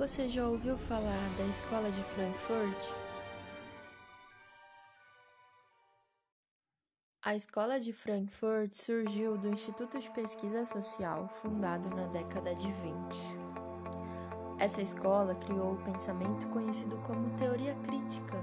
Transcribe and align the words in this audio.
Você 0.00 0.26
já 0.30 0.46
ouviu 0.48 0.78
falar 0.78 1.28
da 1.36 1.44
Escola 1.44 1.90
de 1.90 2.02
Frankfurt? 2.02 2.90
A 7.22 7.36
Escola 7.36 7.78
de 7.78 7.92
Frankfurt 7.92 8.72
surgiu 8.72 9.36
do 9.36 9.50
Instituto 9.50 9.98
de 9.98 10.10
Pesquisa 10.12 10.64
Social, 10.64 11.28
fundado 11.28 11.90
na 11.90 12.06
década 12.06 12.54
de 12.54 12.72
20. 12.72 12.94
Essa 14.58 14.80
escola 14.80 15.34
criou 15.34 15.74
o 15.74 15.84
pensamento 15.84 16.48
conhecido 16.48 16.96
como 17.06 17.30
teoria 17.32 17.74
crítica. 17.84 18.38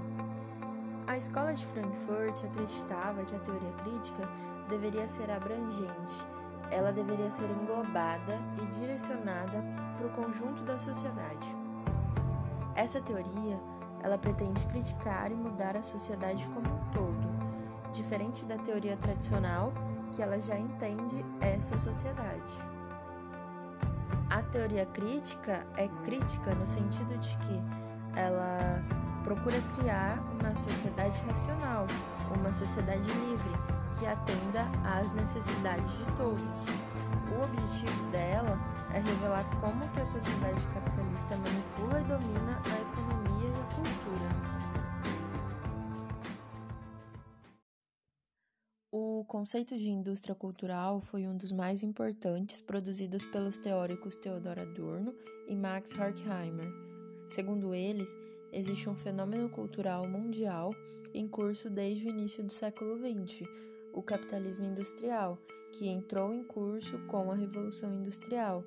A 1.08 1.16
Escola 1.16 1.52
de 1.52 1.66
Frankfurt 1.66 2.44
acreditava 2.44 3.24
que 3.24 3.34
a 3.34 3.40
teoria 3.40 3.72
crítica 3.72 4.28
deveria 4.68 5.08
ser 5.08 5.28
abrangente, 5.28 6.24
ela 6.70 6.92
deveria 6.92 7.30
ser 7.30 7.50
englobada 7.50 8.38
e 8.62 8.66
direcionada 8.66 9.87
para 9.98 10.06
o 10.06 10.10
conjunto 10.10 10.62
da 10.62 10.78
sociedade. 10.78 11.56
Essa 12.76 13.00
teoria, 13.00 13.60
ela 14.02 14.16
pretende 14.16 14.64
criticar 14.68 15.32
e 15.32 15.34
mudar 15.34 15.76
a 15.76 15.82
sociedade 15.82 16.48
como 16.50 16.68
um 16.68 16.90
todo, 16.92 17.92
diferente 17.92 18.44
da 18.44 18.56
teoria 18.58 18.96
tradicional, 18.96 19.72
que 20.12 20.22
ela 20.22 20.40
já 20.40 20.56
entende 20.56 21.24
essa 21.40 21.76
sociedade. 21.76 22.52
A 24.30 24.42
teoria 24.42 24.86
crítica 24.86 25.66
é 25.76 25.88
crítica 26.04 26.54
no 26.54 26.66
sentido 26.66 27.18
de 27.18 27.36
que 27.38 27.62
ela 28.14 28.82
procura 29.24 29.60
criar 29.74 30.18
uma 30.40 30.54
sociedade 30.54 31.18
racional, 31.26 31.86
uma 32.38 32.52
sociedade 32.52 33.10
livre, 33.10 33.50
que 33.98 34.06
atenda 34.06 34.64
às 34.84 35.10
necessidades 35.12 35.98
de 35.98 36.04
todos. 36.12 36.66
O 37.30 37.42
objetivo 37.44 38.10
dela 38.10 38.58
é 38.94 39.00
revelar 39.00 39.44
como 39.60 39.88
que 39.92 40.00
a 40.00 40.06
sociedade 40.06 40.66
capitalista 40.72 41.36
manipula 41.36 42.00
e 42.00 42.04
domina 42.04 42.62
a 42.64 42.80
economia 42.80 43.48
e 43.48 43.60
a 43.60 43.64
cultura. 43.74 44.58
O 48.90 49.24
conceito 49.26 49.76
de 49.76 49.90
indústria 49.90 50.34
cultural 50.34 51.00
foi 51.00 51.28
um 51.28 51.36
dos 51.36 51.52
mais 51.52 51.82
importantes 51.82 52.60
produzidos 52.60 53.26
pelos 53.26 53.58
teóricos 53.58 54.16
Theodor 54.16 54.58
Adorno 54.58 55.14
e 55.46 55.54
Max 55.54 55.94
Horkheimer. 55.94 56.72
Segundo 57.28 57.74
eles, 57.74 58.16
existe 58.52 58.88
um 58.88 58.94
fenômeno 58.94 59.50
cultural 59.50 60.08
mundial 60.08 60.72
em 61.12 61.28
curso 61.28 61.68
desde 61.68 62.06
o 62.06 62.10
início 62.10 62.42
do 62.42 62.52
século 62.52 62.96
XX, 62.98 63.46
o 63.98 64.02
capitalismo 64.02 64.64
industrial, 64.64 65.36
que 65.72 65.88
entrou 65.88 66.32
em 66.32 66.44
curso 66.44 66.96
com 67.08 67.32
a 67.32 67.34
Revolução 67.34 67.92
Industrial. 67.92 68.62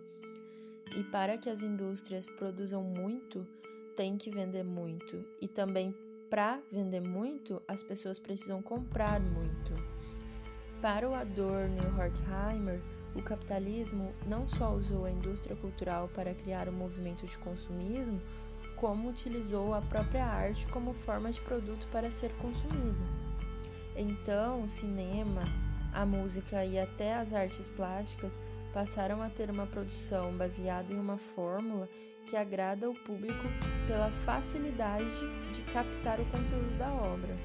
E 0.93 1.03
para 1.05 1.37
que 1.37 1.49
as 1.49 1.63
indústrias 1.63 2.27
produzam 2.27 2.83
muito, 2.83 3.47
tem 3.95 4.17
que 4.17 4.29
vender 4.29 4.65
muito. 4.65 5.23
E 5.39 5.47
também 5.47 5.95
para 6.29 6.59
vender 6.69 6.99
muito, 6.99 7.61
as 7.65 7.81
pessoas 7.81 8.19
precisam 8.19 8.61
comprar 8.61 9.21
muito. 9.21 9.73
Para 10.81 11.07
o 11.07 11.13
Adorno 11.13 11.77
e 11.77 12.02
Horkheimer, 12.02 12.81
o 13.15 13.21
capitalismo 13.21 14.13
não 14.27 14.49
só 14.49 14.73
usou 14.73 15.05
a 15.05 15.11
indústria 15.11 15.55
cultural 15.55 16.09
para 16.09 16.33
criar 16.33 16.67
o 16.67 16.71
um 16.71 16.75
movimento 16.75 17.25
de 17.25 17.37
consumismo, 17.37 18.21
como 18.75 19.09
utilizou 19.09 19.73
a 19.73 19.81
própria 19.81 20.25
arte 20.25 20.67
como 20.67 20.93
forma 20.93 21.31
de 21.31 21.39
produto 21.39 21.87
para 21.89 22.11
ser 22.11 22.33
consumido. 22.33 23.30
Então, 23.95 24.64
o 24.64 24.70
cinema, 24.70 25.44
a 25.94 26.06
música 26.06 26.66
e 26.66 26.80
até 26.80 27.16
as 27.16 27.34
artes 27.34 27.70
plásticas 27.70 28.39
passaram 28.73 29.22
a 29.22 29.30
ter 29.30 29.50
uma 29.50 29.67
produção 29.67 30.36
baseada 30.38 30.94
em 30.94 31.00
uma 31.00 31.17
fórmula 31.17 31.89
que 32.28 32.38
agrada 32.38 32.88
ao 32.88 32.94
público 32.94 33.44
pela 33.88 34.11
facilidade 34.23 35.20
de 35.52 35.61
captar 35.73 36.20
o 36.20 36.25
conteúdo 36.25 36.78
da 36.78 36.92
obra. 36.94 37.36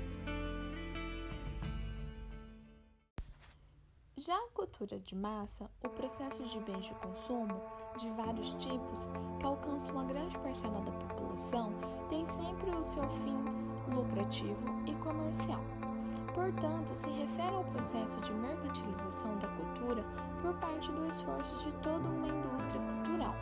Já 4.19 4.34
a 4.34 4.49
cultura 4.54 4.99
de 4.99 5.15
massa, 5.15 5.70
o 5.84 5.88
processo 5.88 6.43
de 6.44 6.59
bens 6.60 6.87
de 6.87 6.94
consumo 6.94 7.60
de 7.99 8.09
vários 8.10 8.54
tipos 8.54 9.10
que 9.38 9.47
alcança 9.47 9.93
uma 9.93 10.04
grande 10.04 10.38
parcela 10.38 10.81
da 10.81 10.91
população 10.91 11.72
tem 12.09 12.26
sempre 12.26 12.70
o 12.70 12.82
seu 12.82 13.09
fim 13.10 13.37
lucrativo 13.94 14.66
e 14.87 14.94
comercial. 14.97 15.75
Portanto, 16.36 16.94
se 16.94 17.08
refere 17.08 17.56
ao 17.56 17.64
processo 17.64 18.20
de 18.20 18.32
mercantilização 18.34 19.36
da 19.38 19.48
cultura 19.48 20.04
por 20.42 20.52
parte 20.56 20.92
do 20.92 21.08
esforço 21.08 21.56
de 21.64 21.72
toda 21.78 22.06
uma 22.06 22.28
indústria 22.28 22.78
cultural. 22.80 23.34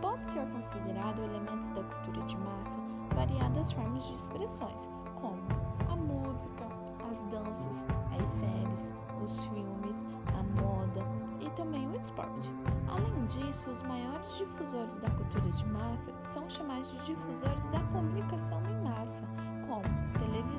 Pode 0.00 0.26
ser 0.26 0.44
considerado 0.48 1.22
elementos 1.22 1.68
da 1.68 1.84
cultura 1.84 2.26
de 2.26 2.36
massa 2.38 2.78
variadas 3.14 3.72
formas 3.72 4.06
de 4.06 4.14
expressões, 4.14 4.88
como 5.20 5.42
a 5.90 5.96
música, 5.96 6.66
as 7.10 7.22
danças, 7.24 7.86
as 8.18 8.28
séries, 8.28 8.94
os 9.22 9.40
filmes, 9.44 10.06
a 10.28 10.42
moda 10.62 11.04
e 11.40 11.50
também 11.50 11.86
o 11.88 11.96
esporte. 11.98 12.50
Além 12.88 13.26
disso, 13.26 13.68
os 13.68 13.82
maiores 13.82 14.38
difusores 14.38 14.96
da 14.96 15.10
cultura 15.10 15.50
de 15.50 15.66
massa 15.66 16.10
são 16.32 16.48
chamados 16.48 16.90
de 16.92 17.06
difusores 17.06 17.68
da 17.68 17.80
comunicação 17.92 18.62
em 18.64 18.82
massa, 18.82 19.22
como 19.68 19.84
televisão, 20.18 20.49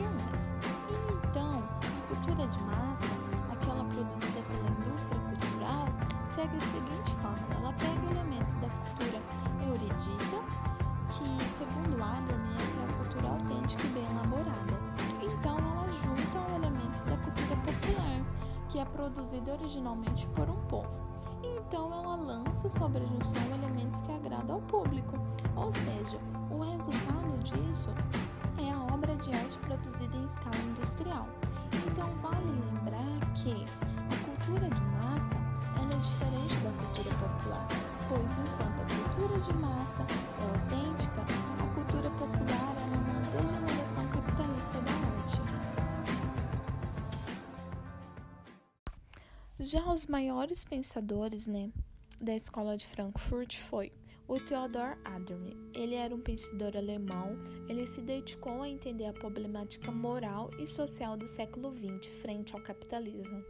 E 0.00 1.28
então, 1.28 1.62
a 1.62 2.08
cultura 2.08 2.46
de 2.46 2.58
massa, 2.64 3.14
aquela 3.52 3.84
produzida 3.84 4.42
pela 4.48 4.70
indústria 4.70 5.20
cultural, 5.20 5.86
segue 6.26 6.56
a 6.56 6.60
seguinte 6.60 7.14
fórmula: 7.16 7.54
ela 7.54 7.72
pega 7.74 8.10
elementos 8.10 8.54
da 8.54 8.68
cultura 8.68 9.20
erudita, 9.62 10.38
que, 11.10 11.44
segundo 11.56 12.02
Adorno, 12.02 12.56
essa 12.56 12.78
é 12.78 12.84
a 12.84 12.96
cultura 12.98 13.28
autêntica 13.28 13.86
e 13.86 13.90
bem 13.90 14.06
elaborada. 14.10 14.70
Que 18.70 18.78
é 18.78 18.84
produzida 18.84 19.52
originalmente 19.54 20.28
por 20.28 20.48
um 20.48 20.54
povo. 20.68 21.00
Então 21.42 21.92
ela 21.92 22.14
lança 22.14 22.70
sobre 22.70 23.02
a 23.02 23.06
junção 23.06 23.42
elementos 23.52 24.00
que 24.02 24.12
agradam 24.12 24.56
ao 24.56 24.62
público, 24.62 25.18
ou 25.56 25.72
seja, 25.72 26.20
o 26.48 26.62
resultado 26.62 27.36
disso 27.42 27.90
de 29.20 29.32
arte 29.34 29.58
produzida 29.58 30.16
em 30.16 30.24
escala 30.24 30.56
industrial. 30.70 31.28
Então 31.86 32.08
vale 32.22 32.50
lembrar 32.72 33.34
que 33.34 33.52
a 33.52 34.16
cultura 34.24 34.68
de 34.68 34.80
massa 34.96 35.36
é 35.76 35.96
diferente 35.98 36.56
da 36.64 36.70
cultura 36.72 37.14
popular, 37.16 37.68
pois 38.08 38.30
enquanto 38.38 38.80
a 38.80 38.86
cultura 38.96 39.40
de 39.40 39.52
massa 39.58 40.02
é 40.02 40.44
autêntica, 40.48 41.20
a 41.20 41.74
cultura 41.74 42.10
popular 42.10 42.74
é 42.76 42.96
uma 42.96 43.20
degeneração 43.30 44.08
capitalista 44.08 44.80
da 44.80 45.00
Já 49.58 49.92
os 49.92 50.06
maiores 50.06 50.64
pensadores, 50.64 51.46
né, 51.46 51.70
da 52.18 52.34
escola 52.34 52.76
de 52.76 52.86
Frankfurt 52.86 53.58
foi 53.58 53.92
o 54.30 54.38
Theodor 54.38 54.96
Adorno. 55.04 55.56
Ele 55.74 55.96
era 55.96 56.14
um 56.14 56.20
pensador 56.20 56.76
alemão. 56.76 57.36
Ele 57.68 57.84
se 57.84 58.00
dedicou 58.00 58.62
a 58.62 58.68
entender 58.68 59.06
a 59.06 59.12
problemática 59.12 59.90
moral 59.90 60.52
e 60.56 60.68
social 60.68 61.16
do 61.16 61.26
século 61.26 61.74
XX 61.76 62.06
frente 62.20 62.54
ao 62.54 62.62
capitalismo. 62.62 63.44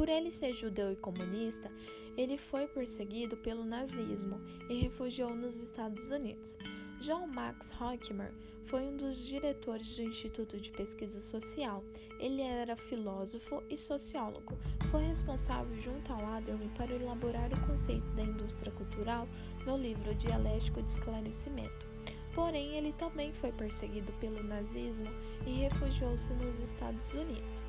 Por 0.00 0.08
ele 0.08 0.32
ser 0.32 0.54
judeu 0.54 0.90
e 0.90 0.96
comunista, 0.96 1.70
ele 2.16 2.38
foi 2.38 2.66
perseguido 2.66 3.36
pelo 3.36 3.66
nazismo 3.66 4.40
e 4.70 4.80
refugiou 4.80 5.36
nos 5.36 5.62
Estados 5.62 6.10
Unidos. 6.10 6.56
John 7.00 7.26
Max 7.26 7.70
Horkheimer 7.78 8.32
foi 8.64 8.80
um 8.80 8.96
dos 8.96 9.26
diretores 9.26 9.96
do 9.96 10.02
Instituto 10.04 10.58
de 10.58 10.70
Pesquisa 10.70 11.20
Social. 11.20 11.84
Ele 12.18 12.40
era 12.40 12.76
filósofo 12.76 13.62
e 13.68 13.76
sociólogo. 13.76 14.56
Foi 14.90 15.02
responsável, 15.02 15.78
junto 15.78 16.14
ao 16.14 16.24
Adorno, 16.24 16.70
para 16.78 16.94
elaborar 16.94 17.52
o 17.52 17.66
conceito 17.66 18.08
da 18.12 18.22
indústria 18.22 18.72
cultural 18.72 19.28
no 19.66 19.76
livro 19.76 20.14
Dialético 20.14 20.80
de 20.80 20.92
Esclarecimento. 20.92 21.86
Porém, 22.34 22.74
ele 22.74 22.94
também 22.94 23.34
foi 23.34 23.52
perseguido 23.52 24.14
pelo 24.14 24.42
nazismo 24.42 25.10
e 25.46 25.50
refugiou-se 25.50 26.32
nos 26.32 26.58
Estados 26.58 27.12
Unidos. 27.12 27.62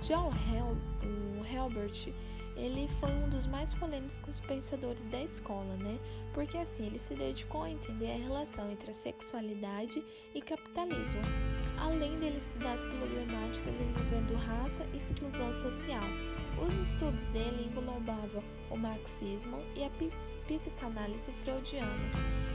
O, 0.00 0.54
Hel 0.54 0.76
o 1.02 1.44
Helbert 1.44 2.12
ele 2.58 2.88
foi 2.88 3.10
um 3.10 3.28
dos 3.28 3.46
mais 3.46 3.72
polêmicos 3.72 4.40
pensadores 4.40 5.04
da 5.04 5.22
escola, 5.22 5.76
né? 5.76 5.98
Porque 6.34 6.56
assim, 6.56 6.86
ele 6.86 6.98
se 6.98 7.14
dedicou 7.14 7.62
a 7.62 7.70
entender 7.70 8.10
a 8.10 8.16
relação 8.16 8.70
entre 8.70 8.90
a 8.90 8.94
sexualidade 8.94 10.04
e 10.34 10.42
capitalismo, 10.42 11.20
além 11.78 12.18
dele 12.18 12.38
estudar 12.38 12.72
as 12.72 12.82
problemáticas 12.82 13.80
envolvendo 13.80 14.34
raça 14.34 14.84
e 14.92 14.96
exclusão 14.96 15.52
social. 15.52 16.04
Os 16.64 16.74
estudos 16.74 17.26
dele 17.26 17.70
englobavam 17.70 18.42
o 18.70 18.76
marxismo 18.76 19.62
e 19.76 19.84
a 19.84 19.90
psicanálise 20.46 21.30
freudiana. 21.44 22.10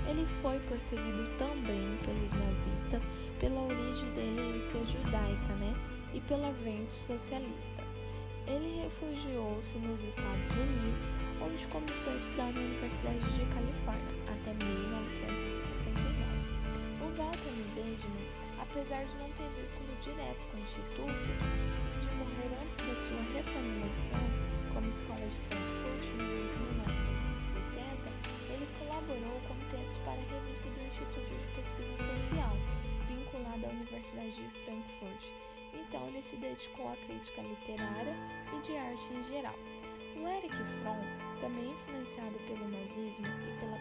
Ele 0.09 0.25
foi 0.41 0.59
perseguido 0.61 1.29
também 1.37 1.97
pelos 2.03 2.31
nazistas 2.33 3.01
pela 3.39 3.61
origem 3.61 4.09
dele 4.13 4.61
ser 4.61 4.85
judaica, 4.85 5.53
né? 5.55 5.73
E 6.13 6.21
pela 6.21 6.51
vertente 6.51 6.93
socialista. 6.93 7.83
Ele 8.45 8.81
refugiou-se 8.83 9.77
nos 9.77 10.03
Estados 10.03 10.49
Unidos, 10.49 11.11
onde 11.41 11.65
começou 11.67 12.11
a 12.11 12.15
estudar 12.15 12.51
na 12.51 12.59
Universidade 12.59 13.19
de 13.19 13.45
Califórnia 13.53 14.13
até 14.27 14.53
1969. 14.53 16.23
O 17.01 17.07
Walter 17.15 17.53
Benjamin, 17.73 18.27
apesar 18.59 19.05
de 19.05 19.15
não 19.17 19.31
ter 19.31 19.47
vínculo 19.55 19.95
direto 20.01 20.45
com 20.47 20.57
o 20.57 20.59
Instituto 20.59 21.29
e 21.95 21.99
de 21.99 22.07
morrer 22.15 22.51
antes 22.61 22.77
da 22.77 22.95
sua 22.97 23.21
reformulação 23.33 24.23
como 24.73 24.89
escola 24.89 25.25
de 25.25 25.37
Frankfurt 25.47 26.03
nos 26.17 26.31
anos 26.31 26.55
1960, 26.57 27.83
ele 28.51 28.67
colaborou 28.77 29.39
com 29.47 29.55
textos 29.75 29.97
para 29.99 30.19
a 30.19 30.39
revista 30.39 30.69
do 30.69 30.81
Instituto 30.81 31.31
de 31.31 31.47
Pesquisa 31.55 31.97
Social, 32.11 32.57
vinculada 33.07 33.67
à 33.67 33.69
Universidade 33.69 34.35
de 34.35 34.49
Frankfurt. 34.65 35.31
Então, 35.73 36.07
ele 36.07 36.21
se 36.21 36.35
dedicou 36.37 36.87
à 36.87 36.95
crítica 37.05 37.41
literária 37.41 38.15
e 38.55 38.61
de 38.61 38.77
arte 38.77 39.13
em 39.13 39.23
geral. 39.23 39.55
O 40.15 40.27
Eric 40.27 40.55
Fromm, 40.55 41.01
também 41.41 41.71
influenciado 41.71 42.37
pelo 42.47 42.67
nazismo 42.69 43.25
e 43.27 43.59
pela 43.59 43.79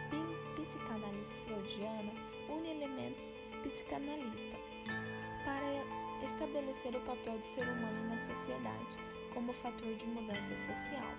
psicanálise 0.57 1.35
freudiana, 1.45 2.13
une 2.49 2.71
elementos 2.71 3.29
psicanalista 3.63 4.57
para 5.45 6.25
estabelecer 6.25 6.97
o 6.97 7.01
papel 7.01 7.39
do 7.39 7.45
ser 7.45 7.69
humano 7.69 8.09
na 8.09 8.19
sociedade 8.19 8.97
como 9.35 9.53
fator 9.53 9.95
de 9.95 10.07
mudança 10.07 10.57
social. 10.57 11.13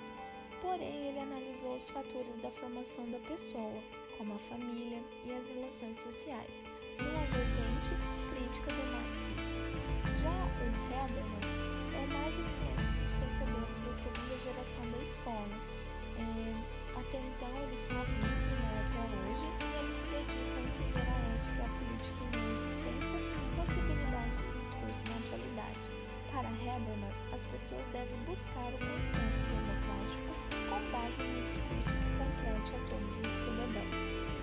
Porém, 0.61 1.07
ele 1.09 1.19
analisou 1.19 1.75
os 1.75 1.89
fatores 1.89 2.37
da 2.37 2.49
formação 2.51 3.09
da 3.09 3.19
pessoa, 3.19 3.83
como 4.17 4.33
a 4.33 4.39
família 4.39 5.03
e 5.25 5.33
as 5.33 5.47
relações 5.47 5.97
sociais, 5.97 6.61
numa 6.97 7.21
vertente 7.25 7.91
crítica 8.33 8.71
do 8.71 8.91
marxismo. 8.91 9.92
Habermas 11.03 11.43
é 11.91 11.99
o 11.99 12.07
mais 12.07 12.31
influente 12.31 12.95
dos 12.95 13.13
pensadores 13.15 13.77
da 13.83 13.93
segunda 13.93 14.39
geração 14.39 14.83
da 14.89 14.99
escola. 15.03 15.55
É, 16.15 16.55
até 16.95 17.19
então 17.19 17.51
ele 17.59 17.75
está 17.75 17.99
vivo 18.07 18.23
né, 18.23 18.87
até 18.87 19.03
hoje 19.11 19.43
e 19.43 19.67
ele 19.83 19.91
se 19.91 20.05
dedica 20.07 20.55
a 20.55 20.63
entender 20.63 21.03
a 21.03 21.35
ética, 21.35 21.59
a 21.59 21.71
política 21.75 22.23
e 22.23 22.39
a 22.39 22.47
existência, 22.55 23.19
possibilidades 23.59 24.39
de 24.39 24.47
discurso 24.55 25.03
na 25.11 25.17
atualidade. 25.27 25.91
Para 26.31 26.47
Habermas, 26.47 27.17
as 27.33 27.45
pessoas 27.51 27.85
devem 27.91 28.19
buscar 28.23 28.71
o 28.71 28.79
consenso 28.79 29.43
democrático 29.43 30.31
com 30.71 30.79
base 30.87 31.19
em 31.19 31.35
um 31.35 31.43
discurso 31.43 31.91
que 31.99 32.07
complete 32.15 32.71
a 32.71 32.81
todos 32.87 33.19
os 33.19 33.33
cidadãos. 33.43 33.99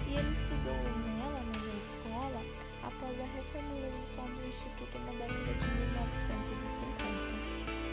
E 0.06 0.12
ele 0.12 0.32
estudou 0.36 0.76
nela, 1.08 1.40
escola, 1.80 2.44
após 2.82 3.18
a 3.18 3.24
reformulação 3.24 4.26
do 4.26 4.46
Instituto 4.46 4.98
na 4.98 5.12
década 5.12 5.54
de 5.54 5.66
1950. 5.66 7.89